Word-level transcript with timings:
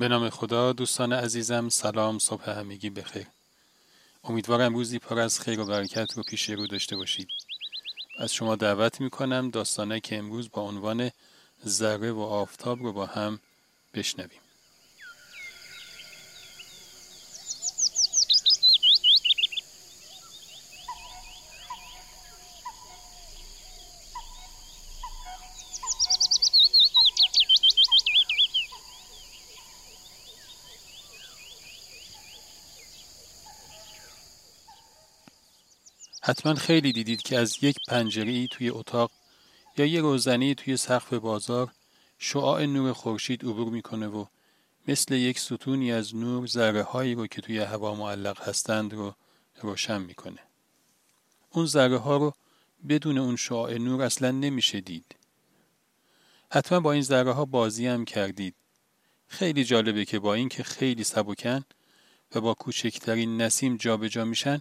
به 0.00 0.08
نام 0.08 0.30
خدا 0.30 0.72
دوستان 0.72 1.12
عزیزم 1.12 1.68
سلام 1.68 2.18
صبح 2.18 2.50
همگی 2.50 2.90
بخیر. 2.90 3.26
امیدوارم 4.24 4.74
روزی 4.74 4.98
پر 4.98 5.18
از 5.18 5.40
خیر 5.40 5.60
و 5.60 5.64
برکت 5.64 6.12
رو 6.16 6.22
پیش 6.22 6.50
رو 6.50 6.66
داشته 6.66 6.96
باشید. 6.96 7.28
از 8.18 8.34
شما 8.34 8.56
دعوت 8.56 9.00
می‌کنم 9.00 9.50
داستانه 9.50 10.00
که 10.00 10.18
امروز 10.18 10.50
با 10.52 10.62
عنوان 10.62 11.10
ذره 11.66 12.12
و 12.12 12.20
آفتاب 12.20 12.82
رو 12.82 12.92
با 12.92 13.06
هم 13.06 13.40
بشنویم. 13.94 14.40
حتما 36.22 36.54
خیلی 36.54 36.92
دیدید 36.92 37.22
که 37.22 37.38
از 37.38 37.64
یک 37.64 37.76
پنجره 37.88 38.46
توی 38.46 38.70
اتاق 38.70 39.10
یا 39.76 39.86
یه 39.86 40.00
روزنی 40.00 40.54
توی 40.54 40.76
سقف 40.76 41.12
بازار 41.12 41.72
شعاع 42.18 42.66
نور 42.66 42.92
خورشید 42.92 43.44
عبور 43.44 43.70
می‌کنه 43.70 44.06
و 44.08 44.24
مثل 44.88 45.14
یک 45.14 45.38
ستونی 45.38 45.92
از 45.92 46.16
نور 46.16 46.46
ذره 46.46 46.82
هایی 46.82 47.14
رو 47.14 47.26
که 47.26 47.40
توی 47.40 47.58
هوا 47.58 47.94
معلق 47.94 48.48
هستند 48.48 48.94
رو 48.94 49.14
روشن 49.60 50.02
می‌کنه. 50.02 50.40
اون 51.50 51.66
ذره 51.66 51.98
ها 51.98 52.16
رو 52.16 52.34
بدون 52.88 53.18
اون 53.18 53.36
شعاع 53.36 53.78
نور 53.78 54.02
اصلا 54.02 54.30
نمیشه 54.30 54.80
دید. 54.80 55.16
حتما 56.50 56.80
با 56.80 56.92
این 56.92 57.02
ذره 57.02 57.32
ها 57.32 57.44
بازی 57.44 57.86
هم 57.86 58.04
کردید. 58.04 58.54
خیلی 59.28 59.64
جالبه 59.64 60.04
که 60.04 60.18
با 60.18 60.34
اینکه 60.34 60.62
خیلی 60.62 61.04
سبکن 61.04 61.64
و 62.34 62.40
با 62.40 62.54
کوچکترین 62.54 63.40
نسیم 63.40 63.76
جابجا 63.76 64.08
جا 64.08 64.24
میشن 64.24 64.60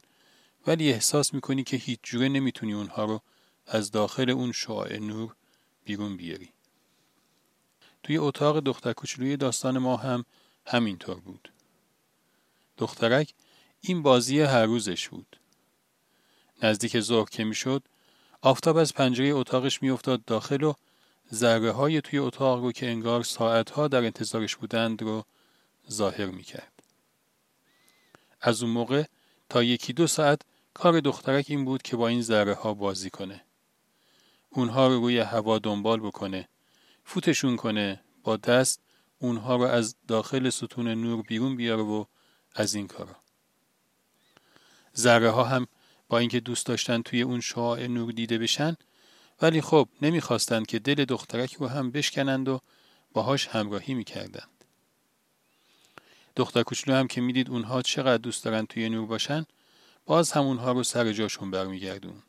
ولی 0.68 0.92
احساس 0.92 1.34
می‌کنی 1.34 1.64
که 1.64 1.78
هیچ 1.78 2.00
جوره 2.04 2.30
نمی‌تونی 2.30 2.74
اونها 2.74 3.06
رو 3.06 3.22
از 3.68 3.92
داخل 3.92 4.30
اون 4.30 4.52
شعاع 4.52 4.98
نور 4.98 5.36
بیرون 5.86 6.18
بیاری. 6.18 6.50
توی 8.04 8.18
اتاق 8.18 8.60
دختر 8.60 8.94
کوچولوی 8.94 9.38
داستان 9.38 9.78
ما 9.78 9.98
هم 9.98 10.26
همینطور 10.66 11.20
بود. 11.20 11.52
دخترک 12.78 13.34
این 13.82 14.04
بازی 14.04 14.40
هر 14.40 14.66
روزش 14.66 15.10
بود. 15.10 15.40
نزدیک 16.64 17.00
ظهر 17.00 17.30
که 17.30 17.44
می‌شد 17.44 17.84
آفتاب 18.42 18.78
از 18.78 18.94
پنجره 18.94 19.28
اتاقش 19.28 19.82
میافتاد 19.82 20.26
داخل 20.26 20.64
و 20.64 20.74
ذره 21.34 21.72
های 21.72 22.02
توی 22.02 22.20
اتاق 22.20 22.60
رو 22.60 22.72
که 22.72 22.90
انگار 22.90 23.24
ساعتها 23.24 23.88
در 23.88 24.04
انتظارش 24.04 24.56
بودند 24.56 25.02
رو 25.02 25.26
ظاهر 25.92 26.26
می‌کرد. 26.26 26.84
از 28.42 28.64
اون 28.64 28.72
موقع 28.72 29.04
تا 29.50 29.64
یکی 29.64 29.94
دو 29.94 30.08
ساعت 30.08 30.42
کار 30.74 31.00
دخترک 31.00 31.46
این 31.50 31.66
بود 31.66 31.82
که 31.82 31.98
با 31.98 32.08
این 32.08 32.22
ذره 32.22 32.54
ها 32.54 32.74
بازی 32.74 33.10
کنه. 33.10 33.44
اونها 34.50 34.88
رو 34.88 35.00
روی 35.00 35.20
هوا 35.20 35.60
دنبال 35.60 36.00
بکنه. 36.00 36.50
فوتشون 37.04 37.56
کنه. 37.56 38.02
با 38.24 38.38
دست 38.38 38.82
اونها 39.20 39.56
رو 39.56 39.64
از 39.64 39.96
داخل 40.08 40.50
ستون 40.50 40.88
نور 40.88 41.22
بیرون 41.22 41.56
بیاره 41.56 41.84
و 41.84 42.06
از 42.56 42.76
این 42.76 42.88
کارا. 42.88 43.16
ذره 44.98 45.30
ها 45.30 45.44
هم 45.44 45.68
با 46.10 46.18
اینکه 46.18 46.40
دوست 46.40 46.66
داشتن 46.66 47.02
توی 47.02 47.22
اون 47.22 47.42
شعاع 47.42 47.88
نور 47.88 48.12
دیده 48.12 48.38
بشن 48.38 48.78
ولی 49.42 49.62
خب 49.62 49.90
نمی‌خواستند 50.02 50.68
که 50.68 50.80
دل 50.80 51.06
دخترک 51.06 51.54
رو 51.54 51.68
هم 51.68 51.92
بشکنند 51.92 52.50
و 52.50 52.62
باهاش 53.14 53.48
همراهی 53.48 53.94
می‌کردند. 53.94 54.64
دختر 56.36 56.64
کوچولو 56.64 56.98
هم 56.98 57.08
که 57.08 57.22
می‌دید 57.22 57.50
اونها 57.50 57.82
چقدر 57.82 58.18
دوست 58.18 58.46
دارن 58.46 58.66
توی 58.66 58.90
نور 58.90 59.08
باشن 59.08 59.46
باز 60.10 60.32
همونها 60.32 60.72
رو 60.72 60.84
سر 60.84 61.14
جاشون 61.14 61.52
برمیگردون. 61.52 62.24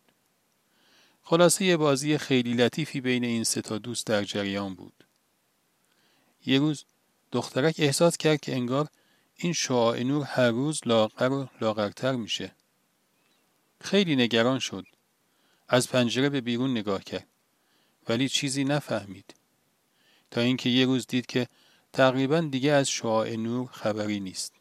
خلاصه 1.23 1.65
یه 1.65 1.77
بازی 1.77 2.19
خیلی 2.19 2.55
لطیفی 2.55 3.01
بین 3.01 3.25
این 3.25 3.45
سه 3.45 3.61
تا 3.61 3.79
دوست 3.79 4.07
در 4.07 4.25
جریان 4.25 4.75
بود. 4.75 5.05
یه 6.47 6.59
روز 6.59 6.85
دخترک 7.33 7.75
احساس 7.79 8.17
کرد 8.17 8.41
که 8.41 8.53
انگار 8.53 8.89
این 9.37 9.53
شعاع 9.53 10.03
نور 10.03 10.25
هر 10.25 10.51
روز 10.51 10.81
لاغر 10.87 11.33
و 11.33 11.49
لاغرتر 11.61 12.17
میشه. 12.17 12.53
خیلی 13.81 14.17
نگران 14.17 14.59
شد. 14.59 14.87
از 15.69 15.89
پنجره 15.89 16.29
به 16.29 16.41
بیرون 16.41 16.71
نگاه 16.71 17.05
کرد. 17.05 17.27
ولی 18.09 18.29
چیزی 18.29 18.65
نفهمید. 18.65 19.35
تا 20.31 20.41
اینکه 20.41 20.69
یه 20.69 20.87
روز 20.87 21.07
دید 21.07 21.27
که 21.27 21.49
تقریبا 21.93 22.41
دیگه 22.41 22.73
از 22.73 22.89
شعاع 22.89 23.37
نور 23.37 23.69
خبری 23.73 24.21
نیست. 24.21 24.53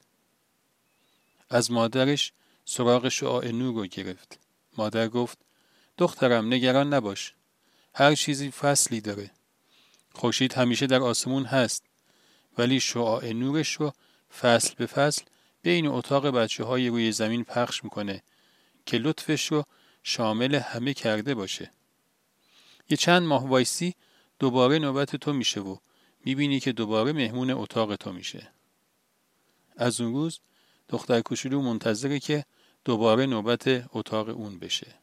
از 1.50 1.72
مادرش 1.72 2.34
سراغ 2.72 3.10
شعاع 3.10 3.52
نور 3.52 3.76
رو 3.76 3.86
گرفت. 3.86 4.40
مادر 4.78 5.08
گفت 5.08 5.38
دخترم 5.98 6.54
نگران 6.54 6.94
نباش. 6.94 7.34
هر 7.96 8.16
چیزی 8.16 8.52
فصلی 8.52 9.02
داره. 9.02 9.32
خورشید 10.14 10.54
همیشه 10.54 10.88
در 10.88 11.02
آسمون 11.02 11.46
هست. 11.46 11.84
ولی 12.58 12.80
شعاع 12.80 13.34
نورش 13.34 13.74
رو 13.74 13.94
فصل 14.40 14.74
به 14.78 14.86
فصل 14.86 15.22
بین 15.62 15.88
اتاق 15.88 16.28
بچه 16.28 16.64
های 16.64 16.88
روی 16.88 17.12
زمین 17.12 17.44
پخش 17.44 17.84
می‌کنه 17.84 18.24
که 18.86 18.98
لطفش 18.98 19.52
رو 19.52 19.64
شامل 20.04 20.56
همه 20.56 20.94
کرده 20.94 21.36
باشه. 21.36 21.72
یه 22.90 22.98
چند 22.98 23.24
ماه 23.24 23.48
وایسی 23.48 23.96
دوباره 24.40 24.80
نوبت 24.80 25.16
تو 25.16 25.34
میشه 25.34 25.62
و 25.62 25.78
می‌بینی 26.26 26.60
که 26.60 26.72
دوباره 26.72 27.14
مهمون 27.14 27.50
اتاق 27.50 27.96
تو 27.96 28.14
میشه. 28.14 28.52
از 29.78 30.02
اون 30.02 30.14
روز 30.14 30.40
دختر 30.90 31.22
کوچولو 31.22 31.62
منتظره 31.62 32.20
که 32.20 32.46
دوباره 32.86 33.26
نوبت 33.26 33.68
اتاق 33.94 34.30
اون 34.30 34.60
بشه. 34.60 34.96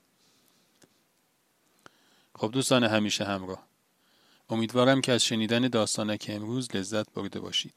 خب 2.35 2.51
دوستان 2.53 2.85
همیشه 2.85 3.25
همراه. 3.25 3.67
امیدوارم 4.51 5.01
که 5.01 5.13
از 5.13 5.25
شنیدن 5.25 5.69
داستانک 5.69 6.27
امروز 6.29 6.77
لذت 6.77 7.11
برده 7.11 7.41
باشید. 7.41 7.75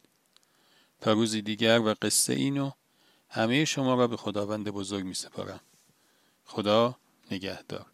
تا 1.01 1.13
روزی 1.13 1.41
دیگر 1.41 1.79
و 1.79 1.95
قصه 2.01 2.33
اینو 2.33 2.71
همه 3.29 3.65
شما 3.65 3.95
را 3.95 4.07
به 4.07 4.17
خداوند 4.17 4.69
بزرگ 4.69 5.05
می 5.05 5.13
سپارم. 5.13 5.59
خدا 6.45 6.95
نگهدار. 7.31 7.85